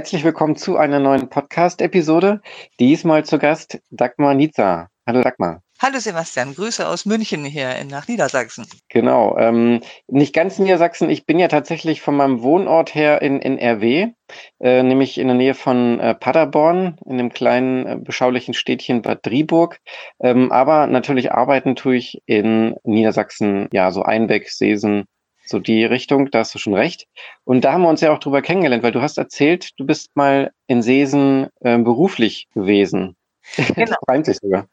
[0.00, 2.40] Herzlich willkommen zu einer neuen Podcast-Episode.
[2.80, 4.88] Diesmal zu Gast Dagmar Nizza.
[5.06, 5.62] Hallo Dagmar.
[5.78, 8.64] Hallo Sebastian, Grüße aus München hier in, nach Niedersachsen.
[8.88, 11.10] Genau, ähm, nicht ganz Niedersachsen.
[11.10, 14.12] Ich bin ja tatsächlich von meinem Wohnort her in NRW,
[14.58, 19.26] äh, nämlich in der Nähe von äh, Paderborn, in dem kleinen äh, beschaulichen Städtchen Bad
[19.26, 19.80] Driburg.
[20.18, 25.04] Ähm, aber natürlich arbeiten tue ich in Niedersachsen, ja, so Einbeck, Seesen,
[25.50, 27.06] so die Richtung, da hast du schon recht.
[27.44, 30.10] Und da haben wir uns ja auch drüber kennengelernt, weil du hast erzählt, du bist
[30.14, 33.16] mal in Seesen äh, beruflich gewesen.
[33.74, 33.96] Genau.
[34.08, 34.66] reimt sich sogar.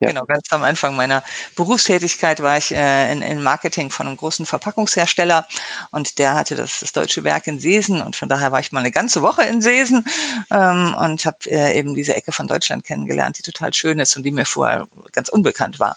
[0.00, 0.08] Ja.
[0.08, 1.22] Genau, ganz am Anfang meiner
[1.56, 5.46] Berufstätigkeit war ich äh, in, in Marketing von einem großen Verpackungshersteller
[5.90, 8.80] und der hatte das, das deutsche Werk in Seesen und von daher war ich mal
[8.80, 10.04] eine ganze Woche in Seesen
[10.50, 14.22] ähm, und habe äh, eben diese Ecke von Deutschland kennengelernt, die total schön ist und
[14.22, 15.96] die mir vorher ganz unbekannt war.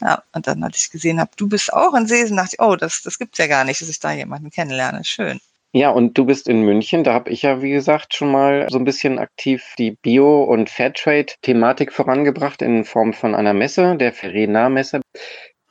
[0.00, 2.76] Ja, und dann hatte ich gesehen, hab, du bist auch in Seesen, dachte ich, oh,
[2.76, 5.04] das, das gibt's ja gar nicht, dass ich da jemanden kennenlerne.
[5.04, 5.40] Schön.
[5.72, 7.04] Ja, und du bist in München.
[7.04, 10.70] Da habe ich ja, wie gesagt, schon mal so ein bisschen aktiv die Bio- und
[10.70, 15.00] Fairtrade-Thematik vorangebracht in Form von einer Messe, der Ferena-Messe.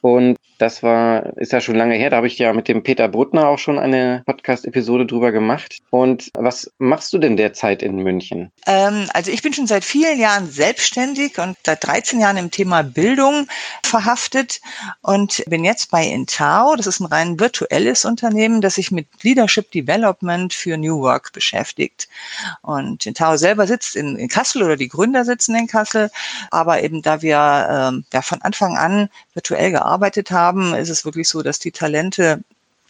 [0.02, 3.08] Und das war, ist ja schon lange her, da habe ich ja mit dem Peter
[3.08, 5.80] Bruttner auch schon eine Podcast-Episode drüber gemacht.
[5.90, 8.52] Und was machst du denn derzeit in München?
[8.66, 12.84] Ähm, also ich bin schon seit vielen Jahren selbstständig und seit 13 Jahren im Thema
[12.84, 13.48] Bildung
[13.84, 14.62] verhaftet
[15.02, 16.76] und bin jetzt bei Intao.
[16.76, 22.08] Das ist ein rein virtuelles Unternehmen, das sich mit Leadership Development für New Work beschäftigt.
[22.62, 26.10] Und Intao selber sitzt in, in Kassel oder die Gründer sitzen in Kassel.
[26.52, 31.06] Aber eben da wir ähm, ja von Anfang an virtuell gearbeitet haben, haben, ist es
[31.06, 32.44] wirklich so, dass die Talente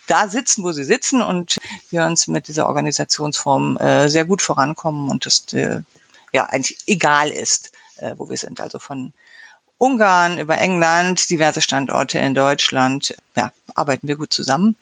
[0.08, 1.58] da sitzen, wo sie sitzen und
[1.90, 5.82] wir uns mit dieser Organisationsform äh, sehr gut vorankommen und das äh,
[6.34, 8.60] ja eigentlich egal ist, äh, wo wir sind.
[8.60, 9.14] Also von
[9.78, 14.76] Ungarn über England, diverse Standorte in Deutschland, ja, arbeiten wir gut zusammen.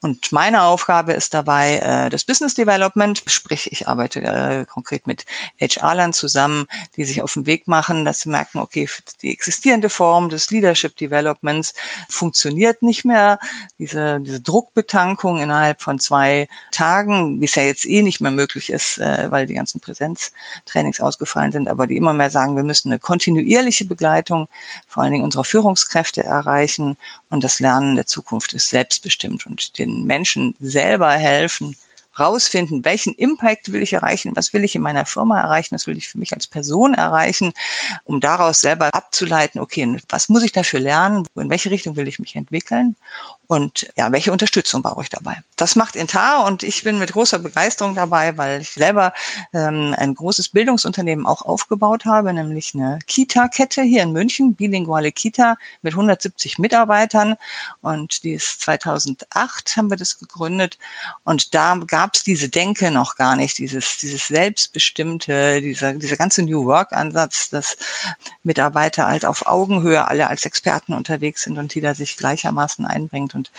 [0.00, 5.24] Und meine Aufgabe ist dabei äh, das Business Development, sprich ich arbeite äh, konkret mit
[5.60, 6.66] HR-Lern zusammen,
[6.96, 8.88] die sich auf den Weg machen, dass sie merken, okay,
[9.22, 11.74] die existierende Form des Leadership Developments
[12.08, 13.40] funktioniert nicht mehr.
[13.78, 18.70] Diese, diese Druckbetankung innerhalb von zwei Tagen, wie es ja jetzt eh nicht mehr möglich
[18.70, 22.92] ist, äh, weil die ganzen Präsenztrainings ausgefallen sind, aber die immer mehr sagen, wir müssen
[22.92, 24.48] eine kontinuierliche Begleitung
[24.86, 26.96] vor allen Dingen unserer Führungskräfte erreichen
[27.30, 31.76] und das Lernen der Zukunft ist selbstbestimmt und den den Menschen selber helfen,
[32.18, 35.96] rausfinden, welchen Impact will ich erreichen, was will ich in meiner Firma erreichen, was will
[35.96, 37.52] ich für mich als Person erreichen,
[38.04, 42.18] um daraus selber abzuleiten, okay, was muss ich dafür lernen, in welche Richtung will ich
[42.18, 42.96] mich entwickeln
[43.48, 45.38] und ja, welche Unterstützung brauche ich dabei?
[45.56, 49.14] Das macht Intar und ich bin mit großer Begeisterung dabei, weil ich selber
[49.54, 55.56] ähm, ein großes Bildungsunternehmen auch aufgebaut habe, nämlich eine Kita-Kette hier in München, bilinguale Kita
[55.80, 57.36] mit 170 Mitarbeitern.
[57.80, 60.76] Und die ist 2008 haben wir das gegründet.
[61.24, 66.42] Und da gab es diese Denke noch gar nicht, dieses, dieses selbstbestimmte, dieser, dieser ganze
[66.42, 67.78] New Work-Ansatz, dass
[68.42, 73.50] Mitarbeiter halt auf Augenhöhe alle als Experten unterwegs sind und jeder sich gleichermaßen einbringt und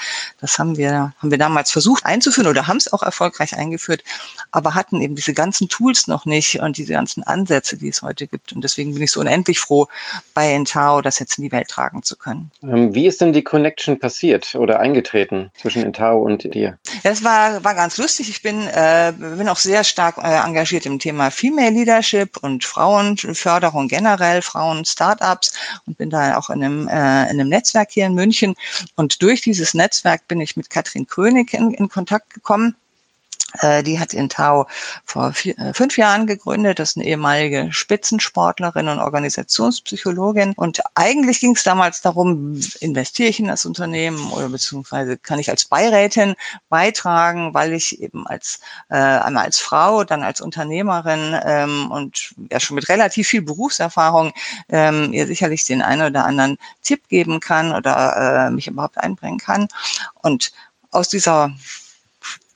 [0.41, 4.03] das haben wir, haben wir damals versucht einzuführen oder haben es auch erfolgreich eingeführt,
[4.51, 8.28] aber hatten eben diese ganzen Tools noch nicht und diese ganzen Ansätze, die es heute
[8.28, 8.53] gibt.
[8.53, 9.88] Und deswegen bin ich so unendlich froh,
[10.34, 12.51] bei Entao das jetzt in die Welt tragen zu können.
[12.63, 16.78] Ähm, wie ist denn die Connection passiert oder eingetreten zwischen Entao und dir?
[17.03, 18.29] Das war, war ganz lustig.
[18.29, 23.88] Ich bin, äh, bin auch sehr stark äh, engagiert im Thema Female Leadership und Frauenförderung
[23.88, 25.53] generell, Frauen-Startups
[25.85, 28.56] und bin da auch in einem, äh, in einem Netzwerk hier in München.
[28.96, 32.75] Und durch dieses dieses Netzwerk bin ich mit Katrin König in, in Kontakt gekommen.
[33.61, 34.67] Äh, die hat in Tau
[35.05, 36.79] vor vier, äh, fünf Jahren gegründet.
[36.79, 40.53] Das ist eine ehemalige Spitzensportlerin und Organisationspsychologin.
[40.55, 45.49] Und eigentlich ging es damals darum, investiere ich in das Unternehmen oder beziehungsweise kann ich
[45.49, 46.35] als Beirätin
[46.69, 48.59] beitragen, weil ich eben als
[48.90, 54.34] äh, einmal als Frau, dann als Unternehmerin ähm, und ja schon mit relativ viel Berufserfahrung
[54.69, 59.40] ähm, ihr sicherlich den einen oder anderen Tipp geben kann oder äh, mich überhaupt einbringen
[59.40, 59.67] kann.
[60.22, 60.52] Und
[60.91, 61.52] aus dieser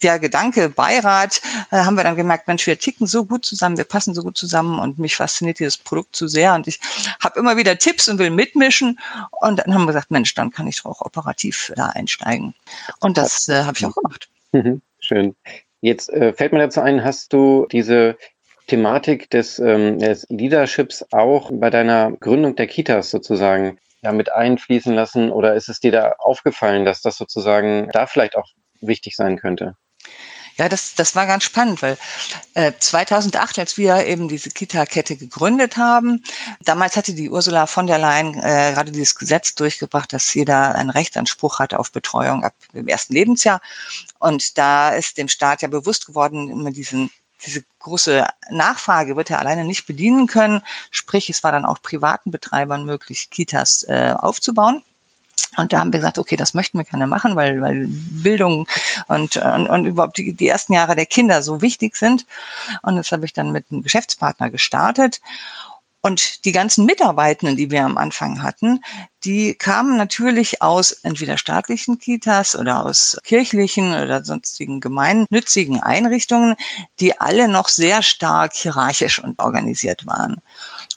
[0.03, 1.41] der Gedanke Beirat,
[1.71, 4.37] äh, haben wir dann gemerkt, Mensch, wir ticken so gut zusammen, wir passen so gut
[4.37, 6.79] zusammen und mich fasziniert dieses Produkt zu sehr und ich
[7.21, 8.99] habe immer wieder Tipps und will mitmischen
[9.31, 12.53] und dann haben wir gesagt, Mensch, dann kann ich doch auch operativ da einsteigen
[12.99, 14.29] und das äh, habe ich auch gemacht.
[14.51, 14.81] Mhm.
[14.99, 15.35] Schön.
[15.81, 18.17] Jetzt äh, fällt mir dazu ein, hast du diese
[18.67, 24.93] Thematik des, ähm, des Leaderships auch bei deiner Gründung der Kitas sozusagen ja mit einfließen
[24.93, 28.49] lassen oder ist es dir da aufgefallen, dass das sozusagen da vielleicht auch
[28.81, 29.75] wichtig sein könnte?
[30.57, 31.97] Ja, das, das war ganz spannend, weil
[32.53, 36.23] äh, 2008, als wir eben diese Kita-Kette gegründet haben,
[36.63, 40.91] damals hatte die Ursula von der Leyen äh, gerade dieses Gesetz durchgebracht, dass jeder einen
[40.91, 43.61] Rechtsanspruch hatte auf Betreuung ab dem ersten Lebensjahr.
[44.19, 47.09] Und da ist dem Staat ja bewusst geworden, immer diesen
[47.45, 50.61] diese große Nachfrage wird er alleine nicht bedienen können.
[50.91, 54.81] Sprich, es war dann auch privaten Betreibern möglich, Kitas äh, aufzubauen.
[55.57, 58.67] Und da haben wir gesagt, okay, das möchten wir gerne machen, weil, weil Bildung
[59.07, 62.25] und, und, und überhaupt die, die ersten Jahre der Kinder so wichtig sind.
[62.81, 65.21] Und das habe ich dann mit einem Geschäftspartner gestartet.
[66.05, 68.83] Und die ganzen Mitarbeitenden, die wir am Anfang hatten,
[69.23, 76.55] die kamen natürlich aus entweder staatlichen Kitas oder aus kirchlichen oder sonstigen gemeinnützigen Einrichtungen,
[76.99, 80.41] die alle noch sehr stark hierarchisch und organisiert waren.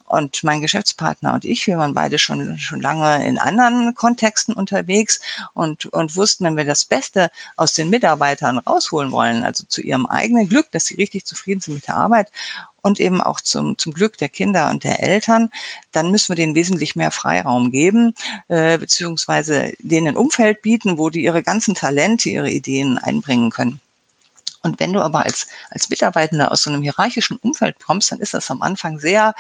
[0.07, 5.21] Und mein Geschäftspartner und ich, wir waren beide schon, schon lange in anderen Kontexten unterwegs
[5.53, 10.07] und, und wussten, wenn wir das Beste aus den Mitarbeitern rausholen wollen, also zu ihrem
[10.07, 12.31] eigenen Glück, dass sie richtig zufrieden sind mit der Arbeit
[12.83, 15.51] und eben auch zum, zum Glück der Kinder und der Eltern,
[15.91, 18.15] dann müssen wir denen wesentlich mehr Freiraum geben,
[18.47, 23.81] äh, beziehungsweise denen ein Umfeld bieten, wo die ihre ganzen Talente, ihre Ideen einbringen können.
[24.67, 28.35] Und wenn du aber als, als Mitarbeitender aus so einem hierarchischen Umfeld kommst, dann ist
[28.35, 29.35] das am Anfang sehr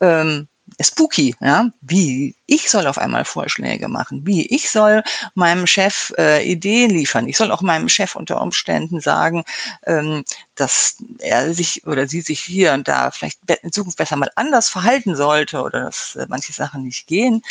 [0.00, 0.48] ähm,
[0.80, 5.02] spooky, ja, wie ich soll auf einmal Vorschläge machen, wie ich soll
[5.34, 7.28] meinem Chef äh, Ideen liefern.
[7.28, 9.44] Ich soll auch meinem Chef unter Umständen sagen,
[9.86, 10.24] ähm,
[10.56, 14.68] dass er sich oder sie sich hier und da vielleicht in Zukunft besser mal anders
[14.68, 17.42] verhalten sollte oder dass äh, manche Sachen nicht gehen.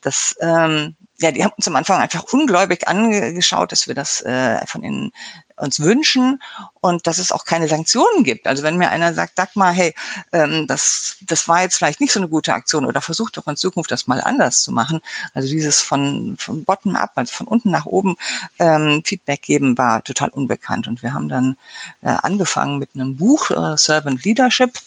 [0.00, 4.64] Das ähm, ja, die haben uns am Anfang einfach ungläubig angeschaut, dass wir das äh,
[4.66, 5.12] von ihnen
[5.60, 6.42] uns wünschen
[6.80, 8.46] und dass es auch keine Sanktionen gibt.
[8.46, 9.94] Also wenn mir einer sagt, sag mal, hey,
[10.32, 13.56] ähm, das, das war jetzt vielleicht nicht so eine gute Aktion oder versucht doch in
[13.56, 15.00] Zukunft das mal anders zu machen.
[15.34, 18.16] Also dieses von, von bottom up, also von unten nach oben
[18.58, 20.88] ähm, Feedback geben, war total unbekannt.
[20.88, 21.56] Und wir haben dann
[22.02, 24.78] äh, angefangen mit einem Buch, äh, Servant Leadership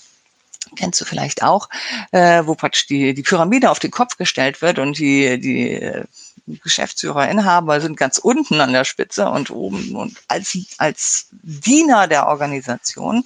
[0.75, 1.69] kennst du vielleicht auch,
[2.11, 6.05] äh, wo praktisch die, die Pyramide auf den Kopf gestellt wird und die, die äh,
[6.45, 12.27] Geschäftsführer, Inhaber sind ganz unten an der Spitze und oben und als, als Diener der
[12.27, 13.23] Organisation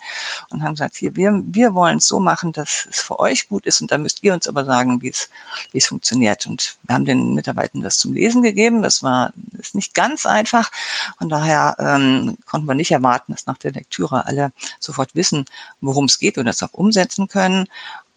[0.49, 3.65] und haben gesagt, hier, wir, wir wollen es so machen, dass es für euch gut
[3.65, 5.29] ist und da müsst ihr uns aber sagen, wie es,
[5.71, 6.45] wie es funktioniert.
[6.45, 8.83] Und wir haben den Mitarbeitern das zum Lesen gegeben.
[8.83, 10.71] Das war ist nicht ganz einfach
[11.19, 15.45] und daher ähm, konnten wir nicht erwarten, dass nach der Lektüre alle sofort wissen,
[15.81, 17.67] worum es geht und das auch umsetzen können.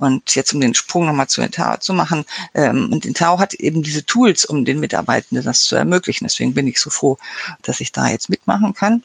[0.01, 2.25] Und jetzt, um den Sprung nochmal zu Intao zu machen,
[2.55, 6.25] ähm, und Intao hat eben diese Tools, um den Mitarbeitenden das zu ermöglichen.
[6.25, 7.19] Deswegen bin ich so froh,
[7.63, 9.03] dass ich da jetzt mitmachen kann.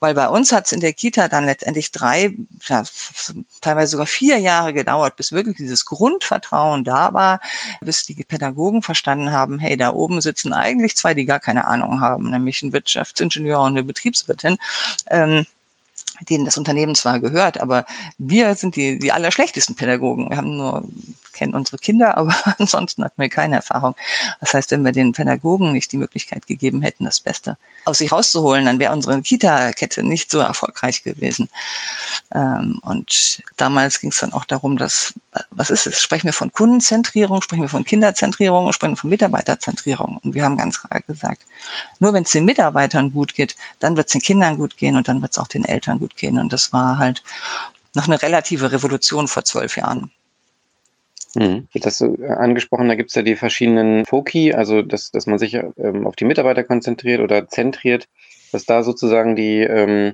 [0.00, 2.34] Weil bei uns hat es in der Kita dann letztendlich drei,
[2.66, 2.82] ja,
[3.60, 7.40] teilweise sogar vier Jahre gedauert, bis wirklich dieses Grundvertrauen da war,
[7.80, 12.00] bis die Pädagogen verstanden haben, hey, da oben sitzen eigentlich zwei, die gar keine Ahnung
[12.00, 14.58] haben, nämlich ein Wirtschaftsingenieur und eine Betriebswirtin.
[15.08, 15.46] Ähm,
[16.28, 17.84] denen das Unternehmen zwar gehört, aber
[18.18, 20.30] wir sind die, die allerschlechtesten Pädagogen.
[20.30, 20.84] Wir haben nur,
[21.32, 23.94] kennen unsere Kinder, aber ansonsten hatten wir keine Erfahrung.
[24.40, 28.12] Das heißt, wenn wir den Pädagogen nicht die Möglichkeit gegeben hätten, das Beste aus sich
[28.12, 31.48] rauszuholen, dann wäre unsere Kita-Kette nicht so erfolgreich gewesen.
[32.34, 35.14] Ähm, und damals ging es dann auch darum, dass,
[35.50, 36.00] was ist es?
[36.00, 40.18] Sprechen wir von Kundenzentrierung, sprechen wir von Kinderzentrierung, sprechen wir von Mitarbeiterzentrierung.
[40.22, 41.42] Und wir haben ganz klar gesagt,
[41.98, 45.08] nur wenn es den Mitarbeitern gut geht, dann wird es den Kindern gut gehen und
[45.08, 46.38] dann wird es auch den Eltern gut gehen.
[46.38, 47.22] Und das war halt
[47.94, 50.10] noch eine relative Revolution vor zwölf Jahren.
[51.34, 51.68] Mhm.
[51.74, 55.38] Das so äh, angesprochen, da gibt es ja die verschiedenen Foki, also dass, dass man
[55.38, 58.08] sich ähm, auf die Mitarbeiter konzentriert oder zentriert,
[58.52, 60.12] dass da sozusagen die ähm,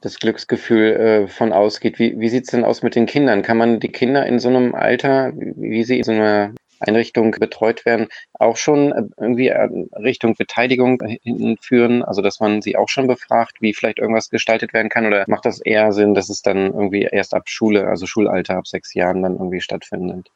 [0.00, 1.98] das Glücksgefühl äh, von ausgeht.
[1.98, 3.42] Wie, wie sieht es denn aus mit den Kindern?
[3.42, 7.84] Kann man die Kinder in so einem Alter, wie sie in so einer Einrichtung betreut
[7.84, 12.04] werden, auch schon äh, irgendwie äh, Richtung Beteiligung hinführen?
[12.04, 15.06] Also dass man sie auch schon befragt, wie vielleicht irgendwas gestaltet werden kann?
[15.06, 18.68] Oder macht das eher Sinn, dass es dann irgendwie erst ab Schule, also Schulalter ab
[18.68, 20.30] sechs Jahren dann irgendwie stattfindet?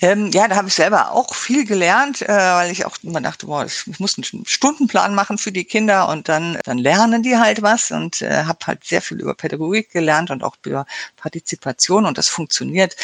[0.00, 3.46] Ähm, ja, da habe ich selber auch viel gelernt, äh, weil ich auch immer dachte,
[3.46, 7.62] boah, ich, muss einen Stundenplan machen für die Kinder und dann, dann lernen die halt
[7.62, 10.86] was und äh, habe halt sehr viel über Pädagogik gelernt und auch über
[11.16, 12.96] Partizipation und das funktioniert.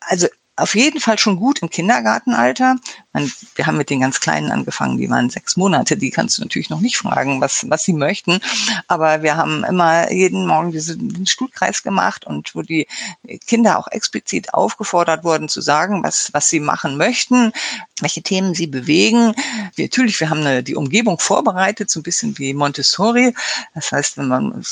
[0.00, 2.76] Also auf jeden Fall schon gut im Kindergartenalter.
[3.56, 6.70] Wir haben mit den ganz Kleinen angefangen, die waren sechs Monate, die kannst du natürlich
[6.70, 8.40] noch nicht fragen, was, was sie möchten.
[8.88, 12.86] Aber wir haben immer jeden Morgen diesen Stuhlkreis gemacht und wo die
[13.46, 17.52] Kinder auch explizit aufgefordert wurden zu sagen, was, was sie machen möchten,
[18.00, 19.34] welche Themen sie bewegen.
[19.74, 23.34] Wir, natürlich, wir haben eine, die Umgebung vorbereitet, so ein bisschen wie Montessori.
[23.74, 24.64] Das heißt, wenn man,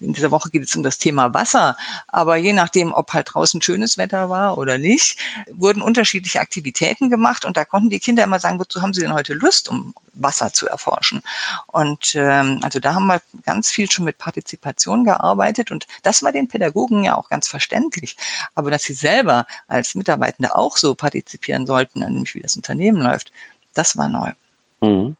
[0.00, 1.76] in dieser Woche geht es um das Thema Wasser,
[2.08, 5.18] aber je nachdem, ob halt draußen schönes Wetter war oder nicht,
[5.52, 9.12] wurden unterschiedliche Aktivitäten gemacht und da konnten die Kinder immer sagen, wozu haben sie denn
[9.12, 11.22] heute Lust, um Wasser zu erforschen?
[11.66, 16.32] Und ähm, also da haben wir ganz viel schon mit Partizipation gearbeitet und das war
[16.32, 18.16] den Pädagogen ja auch ganz verständlich.
[18.54, 23.32] Aber dass sie selber als Mitarbeitende auch so partizipieren sollten, nämlich wie das Unternehmen läuft,
[23.74, 24.32] das war neu.
[24.80, 25.16] Mhm.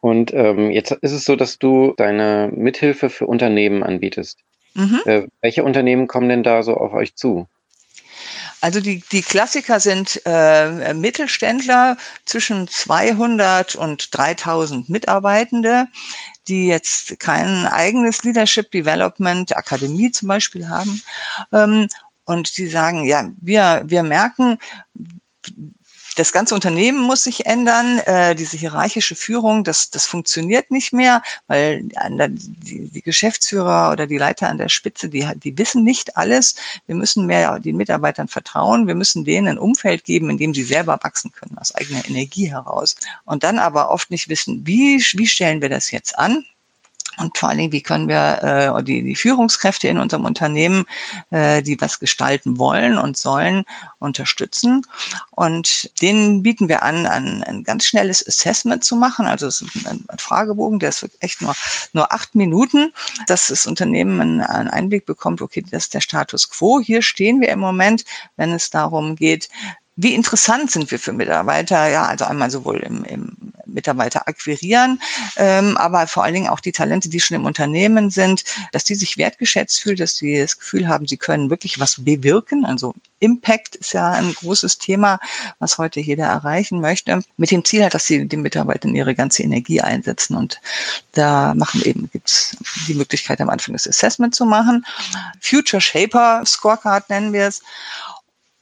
[0.00, 4.38] Und ähm, jetzt ist es so, dass du deine Mithilfe für Unternehmen anbietest.
[4.74, 5.00] Mhm.
[5.06, 7.46] Äh, welche Unternehmen kommen denn da so auf euch zu?
[8.64, 15.86] Also die, die Klassiker sind äh, Mittelständler zwischen 200 und 3000 Mitarbeitende,
[16.48, 21.02] die jetzt kein eigenes Leadership Development Akademie zum Beispiel haben.
[21.52, 21.88] Ähm,
[22.24, 24.56] und die sagen, ja, wir, wir merken,
[26.16, 31.22] das ganze Unternehmen muss sich ändern, äh, diese hierarchische Führung, das, das funktioniert nicht mehr,
[31.46, 36.54] weil die, die Geschäftsführer oder die Leiter an der Spitze, die, die wissen nicht alles.
[36.86, 40.64] Wir müssen mehr den Mitarbeitern vertrauen, wir müssen denen ein Umfeld geben, in dem sie
[40.64, 42.96] selber wachsen können, aus eigener Energie heraus.
[43.24, 46.44] Und dann aber oft nicht wissen, wie, wie stellen wir das jetzt an?
[47.18, 50.84] Und vor allen Dingen, wie können wir äh, die, die Führungskräfte in unserem Unternehmen,
[51.30, 53.64] äh, die was gestalten wollen und sollen,
[53.98, 54.86] unterstützen.
[55.30, 59.26] Und denen bieten wir an, ein, ein ganz schnelles Assessment zu machen.
[59.26, 61.54] Also es ist ein, ein Fragebogen, der ist echt nur,
[61.92, 62.92] nur acht Minuten,
[63.26, 66.80] dass das Unternehmen einen, einen Einblick bekommt, okay, das ist der Status quo.
[66.80, 68.04] Hier stehen wir im Moment,
[68.36, 69.48] wenn es darum geht,
[69.96, 71.88] wie interessant sind wir für Mitarbeiter?
[71.88, 73.36] Ja, also einmal sowohl im, im
[73.66, 75.00] Mitarbeiter akquirieren,
[75.36, 78.94] ähm, aber vor allen Dingen auch die Talente, die schon im Unternehmen sind, dass die
[78.94, 82.64] sich wertgeschätzt fühlen, dass sie das Gefühl haben, sie können wirklich was bewirken.
[82.64, 85.18] Also Impact ist ja ein großes Thema,
[85.58, 89.42] was heute jeder erreichen möchte, mit dem Ziel halt, dass sie den Mitarbeitern ihre ganze
[89.42, 90.36] Energie einsetzen.
[90.36, 90.60] Und
[91.12, 94.84] da machen eben gibt's die Möglichkeit, am Anfang das Assessment zu machen.
[95.40, 97.62] Future Shaper Scorecard nennen wir es.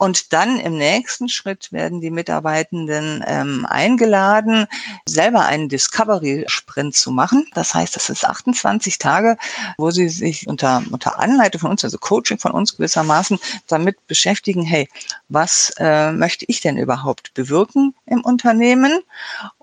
[0.03, 4.67] Und dann im nächsten Schritt werden die Mitarbeitenden ähm, eingeladen,
[5.07, 7.47] selber einen Discovery-Sprint zu machen.
[7.55, 9.37] Das heißt, das ist 28 Tage,
[9.79, 14.65] wo sie sich unter, unter Anleitung von uns, also Coaching von uns gewissermaßen, damit beschäftigen,
[14.65, 14.89] hey,
[15.29, 19.03] was äh, möchte ich denn überhaupt bewirken im Unternehmen?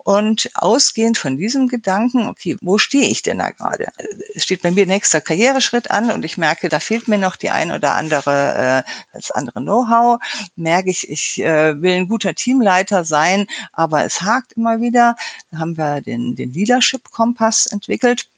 [0.04, 3.92] Und ausgehend von diesem Gedanken, okay, wo stehe ich denn da gerade?
[4.34, 7.50] Es steht bei mir nächster Karriereschritt an und ich merke, da fehlt mir noch die
[7.50, 10.20] ein oder andere, äh, das andere Know-how.
[10.56, 15.18] Merke ich, ich äh, will ein guter Teamleiter sein, aber es hakt immer wieder.
[15.52, 18.30] Da haben wir den, den Leadership-Kompass entwickelt.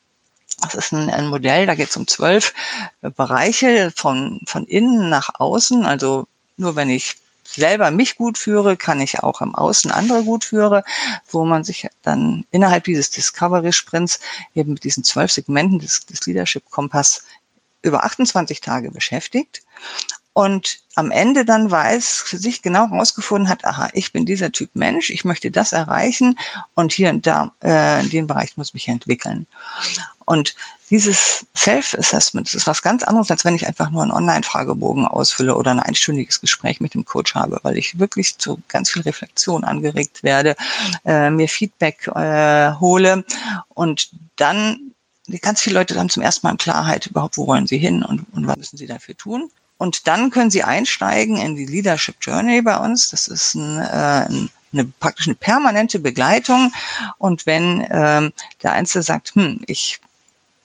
[0.61, 2.53] Das ist ein, ein Modell, da geht es um zwölf
[3.01, 5.85] Bereiche von, von innen nach außen.
[5.85, 6.27] Also
[6.57, 7.20] nur wenn ich
[7.55, 10.83] selber mich gut führe, kann ich auch im Außen andere gut führe,
[11.29, 14.19] wo man sich dann innerhalb dieses Discovery Sprints
[14.55, 17.25] eben mit diesen zwölf Segmenten des, des Leadership Kompass
[17.81, 19.63] über 28 Tage beschäftigt
[20.33, 24.69] und am Ende dann weiß, für sich genau herausgefunden hat, aha, ich bin dieser Typ
[24.73, 26.37] Mensch, ich möchte das erreichen
[26.73, 29.45] und hier und da äh, in dem Bereich muss ich mich entwickeln.
[30.31, 30.55] Und
[30.89, 35.71] dieses Self-Assessment ist was ganz anderes, als wenn ich einfach nur einen Online-Fragebogen ausfülle oder
[35.71, 40.23] ein einstündiges Gespräch mit dem Coach habe, weil ich wirklich zu ganz viel Reflexion angeregt
[40.23, 40.55] werde,
[41.03, 43.25] äh, mir Feedback äh, hole
[43.73, 44.93] und dann
[45.41, 48.47] ganz viele Leute haben zum ersten Mal Klarheit überhaupt, wo wollen sie hin und, und
[48.47, 49.51] was müssen sie dafür tun.
[49.77, 53.09] Und dann können Sie einsteigen in die Leadership Journey bei uns.
[53.09, 54.27] Das ist ein, äh,
[54.73, 56.71] eine praktisch eine permanente Begleitung.
[57.17, 59.99] Und wenn ähm, der Einzelne sagt, hm, ich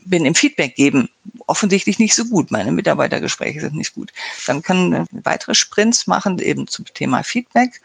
[0.07, 1.09] bin im Feedback geben
[1.47, 4.13] offensichtlich nicht so gut, meine Mitarbeitergespräche sind nicht gut,
[4.47, 7.81] dann können weitere Sprints machen, eben zum Thema Feedback.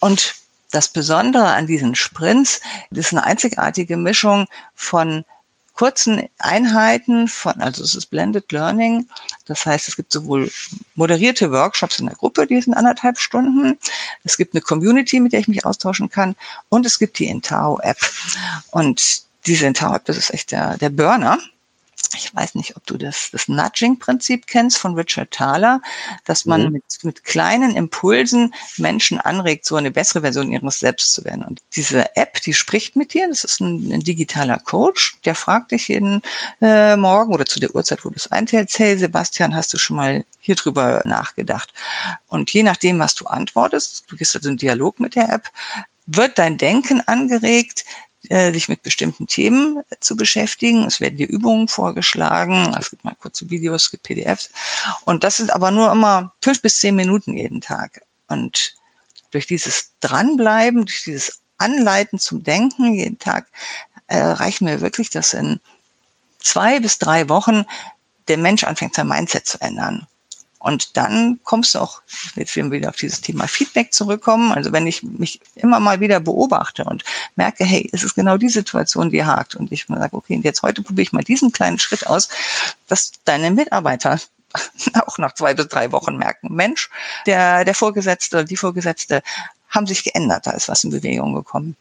[0.00, 0.34] Und
[0.72, 5.24] das Besondere an diesen Sprints ist eine einzigartige Mischung von
[5.76, 9.08] kurzen Einheiten von, also es ist Blended Learning.
[9.44, 10.50] Das heißt, es gibt sowohl
[10.94, 13.78] moderierte Workshops in der Gruppe, die sind anderthalb Stunden.
[14.24, 16.34] Es gibt eine Community, mit der ich mich austauschen kann.
[16.70, 17.98] Und es gibt die Intao App.
[18.70, 21.38] Und diese Intao App, das ist echt der, der Burner
[22.14, 25.80] ich weiß nicht, ob du das, das Nudging-Prinzip kennst von Richard Thaler,
[26.24, 26.72] dass man mhm.
[26.72, 31.44] mit, mit kleinen Impulsen Menschen anregt, so eine bessere Version ihres Selbst zu werden.
[31.44, 35.72] Und diese App, die spricht mit dir, das ist ein, ein digitaler Coach, der fragt
[35.72, 36.22] dich jeden
[36.60, 39.96] äh, Morgen oder zu der Uhrzeit, wo du es einteilst, hey Sebastian, hast du schon
[39.96, 41.72] mal hier drüber nachgedacht?
[42.28, 45.50] Und je nachdem, was du antwortest, du gehst also in Dialog mit der App,
[46.06, 47.84] wird dein Denken angeregt,
[48.30, 50.84] äh, sich mit bestimmten Themen zu beschäftigen.
[50.84, 54.50] Es werden dir Übungen vorgeschlagen, es gibt mal kurze Videos, es gibt PDFs.
[55.04, 58.02] Und das sind aber nur immer fünf bis zehn Minuten jeden Tag.
[58.28, 58.74] Und
[59.30, 63.46] durch dieses Dranbleiben, durch dieses Anleiten zum Denken jeden Tag,
[64.06, 65.60] erreichen wir wirklich, dass in
[66.38, 67.64] zwei bis drei Wochen
[68.28, 70.06] der Mensch anfängt, sein Mindset zu ändern.
[70.58, 72.02] Und dann kommst du auch,
[72.34, 74.52] jetzt werden wir wieder auf dieses Thema Feedback zurückkommen.
[74.52, 77.04] Also wenn ich mich immer mal wieder beobachte und
[77.36, 79.54] merke, hey, es ist genau die Situation, die hakt.
[79.54, 82.28] Und ich sage, okay, jetzt heute probiere ich mal diesen kleinen Schritt aus,
[82.88, 84.18] dass deine Mitarbeiter
[85.06, 86.90] auch nach zwei bis drei Wochen merken, Mensch,
[87.26, 89.22] der, der Vorgesetzte, die Vorgesetzte
[89.68, 91.76] haben sich geändert, da ist was in Bewegung gekommen.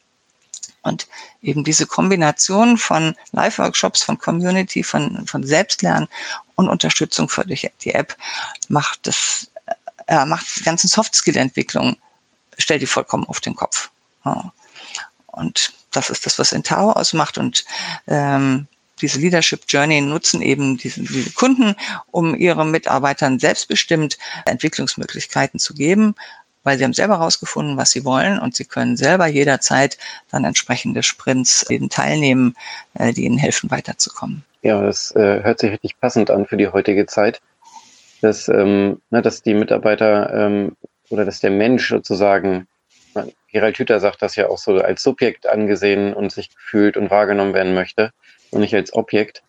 [0.81, 1.07] Und
[1.41, 6.07] eben diese Kombination von Live-Workshops, von Community, von, von Selbstlernen
[6.55, 8.15] und Unterstützung für die App
[8.67, 9.51] macht das,
[10.07, 11.97] äh, macht die ganzen Soft-Skill-Entwicklung,
[12.57, 13.89] stellt die vollkommen auf den Kopf.
[14.23, 14.51] Ja.
[15.27, 17.37] Und das ist das, was Entao ausmacht.
[17.37, 17.65] Und
[18.07, 18.67] ähm,
[19.01, 21.75] diese Leadership Journey nutzen eben diese, diese Kunden,
[22.11, 26.15] um ihren Mitarbeitern selbstbestimmt Entwicklungsmöglichkeiten zu geben,
[26.65, 29.97] weil sie haben selber herausgefunden, was sie wollen und sie können selber jederzeit
[30.29, 32.55] dann entsprechende Sprints eben teilnehmen,
[32.95, 34.43] äh, die ihnen helfen, weiterzukommen.
[34.61, 37.39] Ja, das äh, hört sich richtig passend an für die heutige Zeit,
[38.21, 40.75] dass, ähm, na, dass die Mitarbeiter ähm,
[41.09, 42.67] oder dass der Mensch sozusagen
[43.55, 47.53] Gerald Hüther sagt das ja auch so als Subjekt angesehen und sich gefühlt und wahrgenommen
[47.53, 48.11] werden möchte
[48.51, 49.43] und nicht als Objekt.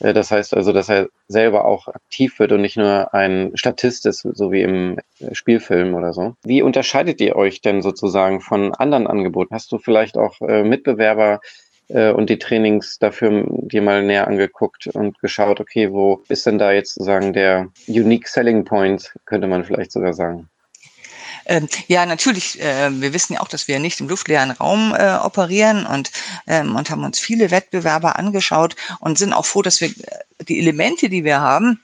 [0.00, 4.06] Äh, das heißt also, dass er selber auch aktiv wird und nicht nur ein Statist
[4.06, 4.98] ist, so wie im
[5.32, 6.34] Spielfilm oder so.
[6.42, 9.54] Wie unterscheidet ihr euch denn sozusagen von anderen Angeboten?
[9.54, 11.40] Hast du vielleicht auch äh, Mitbewerber
[11.88, 16.58] äh, und die Trainings dafür dir mal näher angeguckt und geschaut, okay, wo ist denn
[16.58, 20.48] da jetzt sozusagen der Unique Selling Point, könnte man vielleicht sogar sagen?
[21.50, 22.60] Ähm, ja, natürlich.
[22.60, 26.12] Äh, wir wissen ja auch, dass wir nicht im luftleeren Raum äh, operieren und,
[26.46, 30.60] ähm, und haben uns viele Wettbewerber angeschaut und sind auch froh, dass wir äh, die
[30.60, 31.80] Elemente, die wir haben,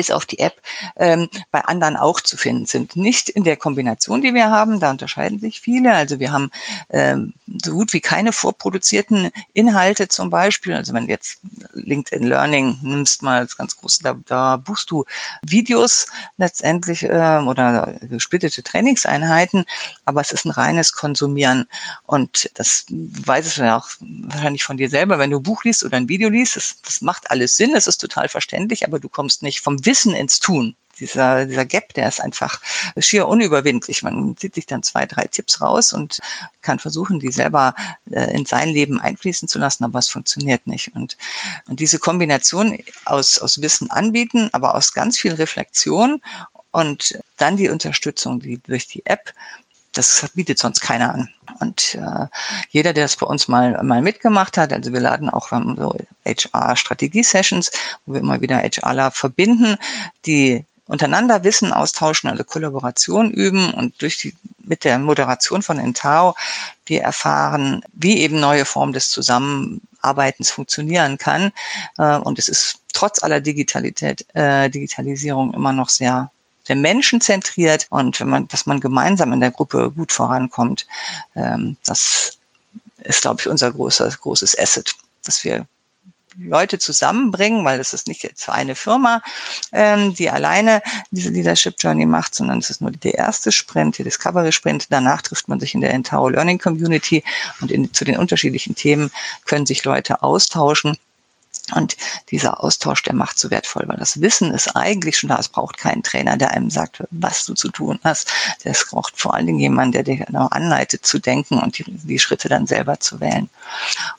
[0.00, 0.62] bis auf die App
[0.96, 2.96] ähm, bei anderen auch zu finden sind.
[2.96, 5.92] Nicht in der Kombination, die wir haben, da unterscheiden sich viele.
[5.92, 6.50] Also wir haben
[6.88, 10.72] ähm, so gut wie keine vorproduzierten Inhalte zum Beispiel.
[10.72, 11.40] Also wenn du jetzt
[11.74, 15.04] LinkedIn Learning nimmst mal als ganz groß, da, da buchst du
[15.42, 16.06] Videos
[16.38, 19.66] letztendlich äh, oder gesplittete Trainingseinheiten,
[20.06, 21.68] aber es ist ein reines Konsumieren.
[22.06, 25.84] Und das weißt du ja auch wahrscheinlich von dir selber, wenn du ein Buch liest
[25.84, 29.10] oder ein Video liest, das, das macht alles Sinn, es ist total verständlich, aber du
[29.10, 30.76] kommst nicht vom Wissen ins Tun.
[30.98, 32.60] Dieser, dieser Gap, der ist einfach
[32.98, 34.02] schier unüberwindlich.
[34.02, 36.20] Man zieht sich dann zwei, drei Tipps raus und
[36.60, 37.74] kann versuchen, die selber
[38.10, 40.94] äh, in sein Leben einfließen zu lassen, aber es funktioniert nicht.
[40.94, 41.16] Und,
[41.68, 46.20] und diese Kombination aus, aus Wissen anbieten, aber aus ganz viel Reflexion
[46.70, 49.32] und dann die Unterstützung, die durch die App
[49.92, 51.28] das bietet sonst keiner an.
[51.58, 52.26] Und äh,
[52.70, 55.96] jeder, der das bei uns mal, mal mitgemacht hat, also wir laden auch wir so
[56.24, 57.70] HR-Strategie-Sessions,
[58.06, 59.76] wo wir immer wieder HRler verbinden,
[60.26, 66.34] die untereinander Wissen austauschen, also Kollaboration üben und durch die, mit der Moderation von Entao,
[66.86, 71.52] wir erfahren, wie eben neue Formen des Zusammenarbeitens funktionieren kann.
[71.98, 76.30] Äh, und es ist trotz aller Digitalität, äh, Digitalisierung immer noch sehr
[76.70, 80.86] der Menschen zentriert und wenn man, dass man gemeinsam in der Gruppe gut vorankommt,
[81.34, 82.38] ähm, das
[83.02, 85.66] ist, glaube ich, unser großes, großes Asset, dass wir
[86.38, 89.20] Leute zusammenbringen, weil es ist nicht jetzt eine Firma,
[89.72, 90.80] ähm, die alleine
[91.10, 94.86] diese Leadership Journey macht, sondern es ist nur der erste Sprint, der Discovery Sprint.
[94.90, 97.24] Danach trifft man sich in der Entao Learning Community
[97.60, 99.10] und in, zu den unterschiedlichen Themen
[99.44, 100.96] können sich Leute austauschen
[101.74, 101.96] und
[102.30, 105.38] dieser Austausch, der macht so wertvoll, weil das Wissen ist eigentlich schon da.
[105.38, 108.32] Es braucht keinen Trainer, der einem sagt, was du zu tun hast.
[108.64, 112.18] Es braucht vor allen Dingen jemanden, der dich genau anleitet zu denken und die, die
[112.18, 113.48] Schritte dann selber zu wählen.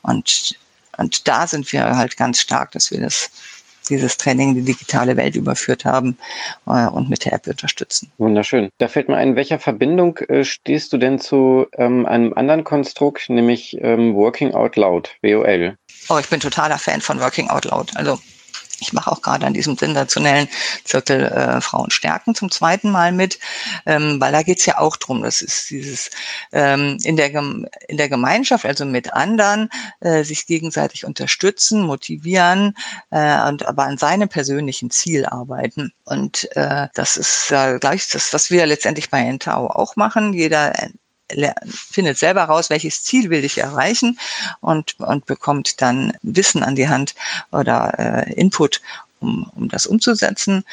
[0.02, 0.56] Und,
[0.98, 3.32] und da sind wir halt ganz stark, dass wir das
[3.90, 6.18] dieses Training in die digitale Welt überführt haben
[6.66, 8.12] äh, und mit der App unterstützen.
[8.18, 8.70] Wunderschön.
[8.78, 13.30] Da fällt mir ein, welcher Verbindung äh, stehst du denn zu ähm, einem anderen Konstrukt,
[13.30, 15.76] nämlich ähm, Working Out Loud, WOL?
[16.12, 17.96] Oh, ich bin totaler Fan von Working Out Loud.
[17.96, 18.20] Also
[18.82, 20.50] ich mache auch gerade an diesem sensationellen
[20.84, 23.40] Zirkel äh, Frauen stärken zum zweiten Mal mit,
[23.86, 25.22] ähm, weil da geht's ja auch drum.
[25.24, 26.10] Das ist dieses
[26.52, 29.70] ähm, in, der, in der Gemeinschaft, also mit anderen,
[30.02, 32.76] äh, sich gegenseitig unterstützen, motivieren
[33.12, 35.94] äh, und aber an seinem persönlichen Ziel arbeiten.
[36.04, 40.34] Und äh, das ist äh, gleich das, was wir letztendlich bei Entau auch machen.
[40.34, 40.74] Jeder
[41.66, 44.20] findet selber raus, welches Ziel will ich erreichen
[44.60, 47.16] und, und bekommt dann Wissen an die Hand
[47.52, 48.82] oder äh, Input,
[49.20, 50.64] um, um das umzusetzen.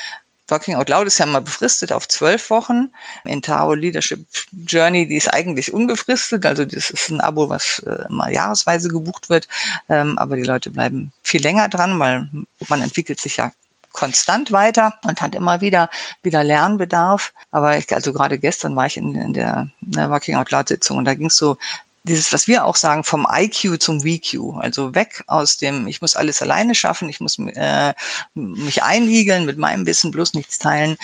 [0.49, 2.91] Working Out Loud ist ja mal befristet auf zwölf Wochen.
[3.25, 4.27] In Tao Leadership
[4.67, 6.47] Journey, die ist eigentlich unbefristet.
[6.47, 9.47] Also das ist ein Abo, was äh, mal jahresweise gebucht wird.
[9.91, 12.29] Ähm, aber die Leute bleiben viel länger dran, weil
[12.69, 13.53] man entwickelt sich ja
[13.93, 15.91] konstant weiter und hat immer wieder,
[16.23, 17.33] wieder Lernbedarf.
[17.51, 20.69] Aber ich, also gerade gestern war ich in, in der, in der Working Out Loud
[20.69, 21.57] Sitzung und da ging es so
[22.05, 26.17] dieses, was wir auch sagen, vom IQ zum VQ, also weg aus dem, ich muss
[26.17, 27.93] alles alleine schaffen, ich muss äh,
[28.35, 30.97] mich einigeln mit meinem Wissen, bloß nichts teilen,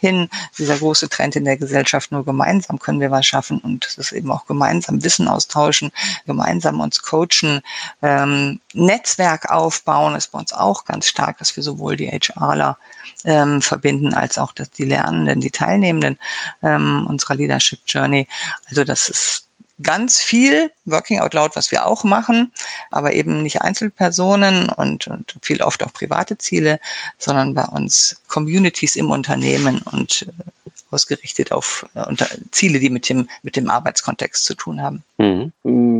[0.00, 3.98] hin, dieser große Trend in der Gesellschaft, nur gemeinsam können wir was schaffen und das
[3.98, 5.92] ist eben auch gemeinsam Wissen austauschen,
[6.26, 7.60] gemeinsam uns coachen,
[8.02, 12.78] ähm, Netzwerk aufbauen ist bei uns auch ganz stark, dass wir sowohl die HRler
[13.24, 16.18] ähm, verbinden als auch dass die Lernenden, die Teilnehmenden
[16.62, 18.26] ähm, unserer Leadership Journey.
[18.68, 19.49] Also das ist
[19.82, 22.52] ganz viel Working Out Loud, was wir auch machen,
[22.90, 26.80] aber eben nicht Einzelpersonen und, und viel oft auch private Ziele,
[27.18, 33.08] sondern bei uns Communities im Unternehmen und äh, ausgerichtet auf äh, unter Ziele, die mit
[33.08, 35.02] dem, mit dem Arbeitskontext zu tun haben.
[35.18, 35.52] Mhm.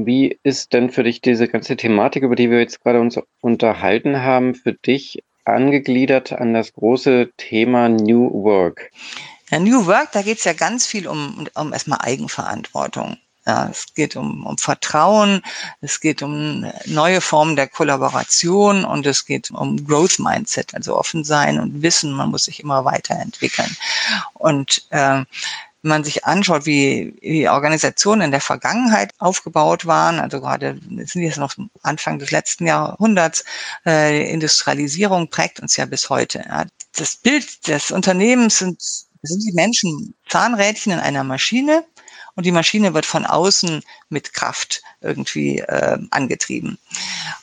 [0.07, 4.23] Wie ist denn für dich diese ganze Thematik, über die wir jetzt gerade uns unterhalten
[4.23, 8.91] haben, für dich angegliedert an das große Thema New Work?
[9.51, 13.17] Ja, New Work, da geht es ja ganz viel um, um erstmal Eigenverantwortung.
[13.47, 15.43] Ja, es geht um, um Vertrauen,
[15.81, 21.25] es geht um neue Formen der Kollaboration und es geht um Growth Mindset, also offen
[21.25, 23.75] sein und wissen, man muss sich immer weiterentwickeln.
[24.35, 25.25] Und äh,
[25.83, 31.23] wenn man sich anschaut, wie, wie Organisationen in der Vergangenheit aufgebaut waren, also gerade sind
[31.23, 33.45] jetzt noch Anfang des letzten Jahrhunderts,
[33.87, 36.45] äh, Industrialisierung prägt uns ja bis heute.
[36.47, 36.67] Ja.
[36.97, 38.83] Das Bild des Unternehmens sind,
[39.23, 41.85] sind die Menschen Zahnrädchen in einer Maschine
[42.35, 46.79] und die Maschine wird von außen mit Kraft irgendwie äh, angetrieben.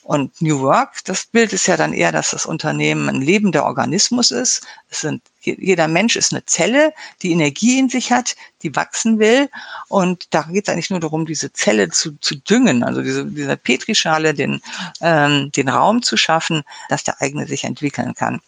[0.03, 4.31] Und New Work, das Bild ist ja dann eher, dass das Unternehmen ein lebender Organismus
[4.31, 4.65] ist.
[4.89, 9.49] Es sind, jeder Mensch ist eine Zelle, die Energie in sich hat, die wachsen will.
[9.87, 13.55] Und da geht es eigentlich nur darum, diese Zelle zu, zu düngen, also diese, dieser
[13.55, 14.61] Petrischale den,
[15.01, 18.41] ähm, den Raum zu schaffen, dass der eigene sich entwickeln kann.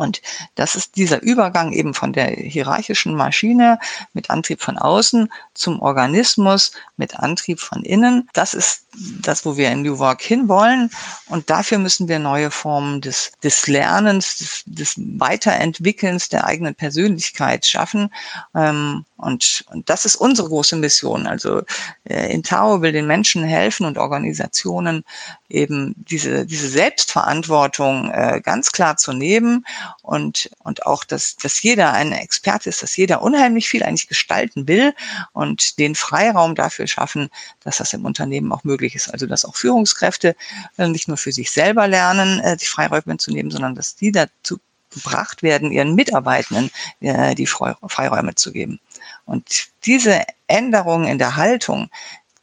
[0.00, 0.22] Und
[0.54, 3.78] das ist dieser Übergang eben von der hierarchischen Maschine
[4.14, 8.28] mit Antrieb von außen zum Organismus mit Antrieb von innen.
[8.32, 8.86] Das ist
[9.22, 10.90] das, wo wir in New Work hinwollen.
[11.26, 17.66] Und dafür müssen wir neue Formen des, des Lernens, des, des Weiterentwickelns der eigenen Persönlichkeit
[17.66, 18.12] schaffen.
[18.54, 21.26] Ähm, und, und das ist unsere große Mission.
[21.26, 21.62] Also
[22.04, 25.04] äh, Intao will den Menschen helfen und Organisationen
[25.48, 29.66] eben diese, diese Selbstverantwortung äh, ganz klar zu nehmen
[30.02, 34.68] und, und auch, dass, dass jeder ein Experte ist, dass jeder unheimlich viel eigentlich gestalten
[34.68, 34.94] will
[35.32, 37.30] und den Freiraum dafür schaffen,
[37.64, 39.12] dass das im Unternehmen auch möglich ist.
[39.12, 40.36] Also dass auch Führungskräfte
[40.78, 44.12] äh, nicht nur für sich selber lernen, äh, die Freiräume zu nehmen, sondern dass die
[44.12, 44.58] dazu
[44.92, 48.80] gebracht werden, ihren Mitarbeitenden äh, die Freiräume zu geben.
[49.24, 51.88] Und diese Änderungen in der Haltung,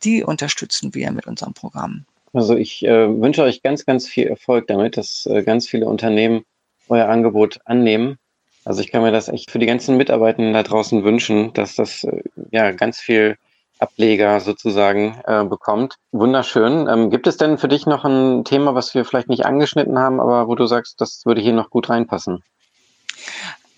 [0.04, 2.06] die unterstützen wir mit unserem Programm.
[2.34, 6.44] Also ich äh, wünsche euch ganz, ganz viel Erfolg damit, dass äh, ganz viele Unternehmen
[6.90, 8.18] euer Angebot annehmen.
[8.66, 12.04] Also ich kann mir das echt für die ganzen Mitarbeitenden da draußen wünschen, dass das
[12.04, 12.22] äh,
[12.52, 13.38] ja ganz viel
[13.80, 15.96] Ableger sozusagen äh, bekommt.
[16.12, 16.88] Wunderschön.
[16.90, 20.20] Ähm, gibt es denn für dich noch ein Thema, was wir vielleicht nicht angeschnitten haben,
[20.20, 22.44] aber wo du sagst, das würde hier noch gut reinpassen?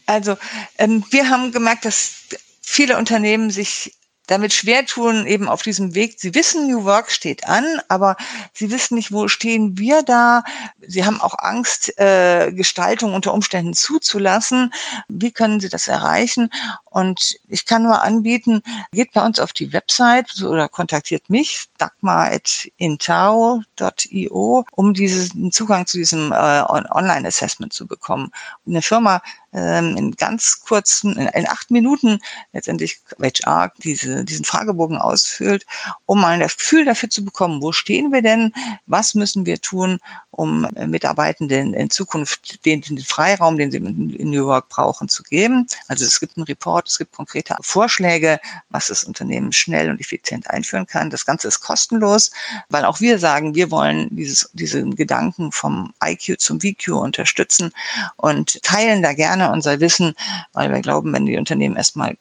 [0.05, 0.37] Also
[0.77, 2.29] ähm, wir haben gemerkt, dass
[2.61, 3.93] viele Unternehmen sich
[4.29, 6.19] damit schwer tun, eben auf diesem Weg.
[6.19, 8.15] Sie wissen, New Work steht an, aber
[8.53, 10.43] sie wissen nicht, wo stehen wir da.
[10.87, 14.71] Sie haben auch Angst, äh, Gestaltung unter Umständen zuzulassen.
[15.07, 16.51] Wie können sie das erreichen?
[16.85, 18.61] Und ich kann nur anbieten,
[18.91, 26.31] geht bei uns auf die Website oder kontaktiert mich, dagmar.intao.io, um diesen Zugang zu diesem
[26.31, 28.31] äh, Online-Assessment zu bekommen.
[28.67, 32.19] Eine Firma ähm, in ganz kurzen, in, in, acht Minuten
[32.53, 35.65] letztendlich HR diese, diesen Fragebogen ausfüllt,
[36.05, 38.53] um mal das Gefühl dafür zu bekommen, wo stehen wir denn,
[38.85, 39.99] was müssen wir tun,
[40.31, 45.23] um äh, Mitarbeitenden in Zukunft den, den Freiraum, den sie in New York brauchen, zu
[45.23, 45.67] geben.
[45.87, 50.49] Also es gibt einen Report, es gibt konkrete Vorschläge, was das Unternehmen schnell und effizient
[50.49, 51.09] einführen kann.
[51.09, 52.31] Das Ganze ist kostenlos,
[52.69, 57.71] weil auch wir sagen, wir wollen dieses, diesen Gedanken vom IQ zum VQ unterstützen
[58.17, 60.13] und teilen da gerne unser Wissen,
[60.53, 62.17] weil wir glauben, wenn die Unternehmen erstmal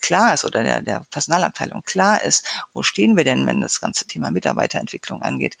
[0.00, 4.06] klar ist oder der, der Personalabteilung klar ist, wo stehen wir denn, wenn das ganze
[4.06, 5.58] Thema Mitarbeiterentwicklung angeht,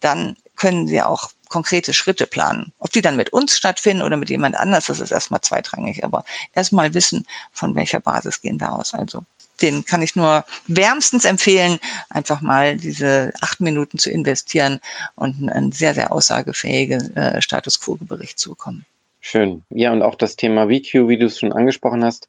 [0.00, 2.72] dann können sie auch konkrete Schritte planen.
[2.78, 6.04] Ob die dann mit uns stattfinden oder mit jemand anders, das ist erstmal zweitrangig.
[6.04, 8.94] Aber erstmal wissen, von welcher Basis gehen wir aus.
[8.94, 9.24] Also
[9.60, 14.80] den kann ich nur wärmstens empfehlen, einfach mal diese acht Minuten zu investieren
[15.14, 18.84] und einen sehr, sehr aussagefähigen äh, Status Quo-Bericht zu bekommen.
[19.24, 19.62] Schön.
[19.70, 22.28] Ja, und auch das Thema VQ, wie du es schon angesprochen hast,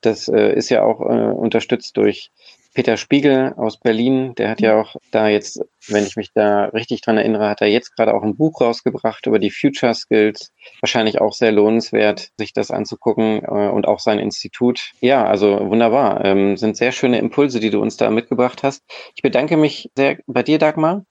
[0.00, 2.32] das äh, ist ja auch äh, unterstützt durch
[2.74, 7.00] Peter Spiegel aus Berlin, der hat ja auch da jetzt, wenn ich mich da richtig
[7.02, 10.52] dran erinnere, hat er jetzt gerade auch ein Buch rausgebracht über die Future Skills.
[10.80, 14.92] Wahrscheinlich auch sehr lohnenswert, sich das anzugucken äh, und auch sein Institut.
[15.00, 16.24] Ja, also wunderbar.
[16.24, 18.82] Ähm, sind sehr schöne Impulse, die du uns da mitgebracht hast.
[19.14, 21.04] Ich bedanke mich sehr bei dir, Dagmar,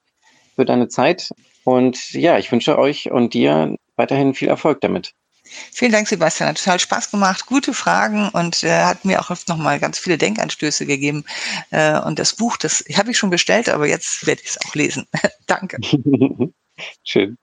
[0.56, 1.30] für deine Zeit.
[1.64, 5.14] Und ja, ich wünsche euch und dir weiterhin viel Erfolg damit.
[5.72, 6.48] Vielen Dank, Sebastian.
[6.48, 7.46] Hat total Spaß gemacht.
[7.46, 11.24] Gute Fragen und äh, hat mir auch noch mal ganz viele Denkanstöße gegeben.
[11.70, 14.74] Äh, und das Buch, das habe ich schon bestellt, aber jetzt werde ich es auch
[14.74, 15.06] lesen.
[15.46, 15.78] Danke.
[17.04, 17.36] Schön.